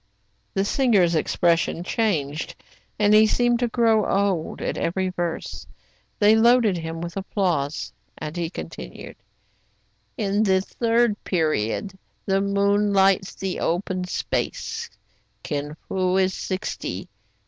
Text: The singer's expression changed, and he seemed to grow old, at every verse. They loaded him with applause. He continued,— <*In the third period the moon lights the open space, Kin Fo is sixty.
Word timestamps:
The 0.55 0.65
singer's 0.65 1.13
expression 1.13 1.83
changed, 1.83 2.55
and 2.97 3.13
he 3.13 3.27
seemed 3.27 3.59
to 3.59 3.67
grow 3.67 4.03
old, 4.09 4.59
at 4.59 4.75
every 4.75 5.09
verse. 5.09 5.67
They 6.17 6.35
loaded 6.35 6.75
him 6.79 7.01
with 7.01 7.15
applause. 7.17 7.93
He 8.33 8.49
continued,— 8.49 9.15
<*In 10.17 10.41
the 10.41 10.59
third 10.61 11.23
period 11.23 11.99
the 12.25 12.41
moon 12.41 12.93
lights 12.93 13.35
the 13.35 13.59
open 13.59 14.05
space, 14.05 14.89
Kin 15.43 15.75
Fo 15.87 16.17
is 16.17 16.33
sixty. 16.33 17.07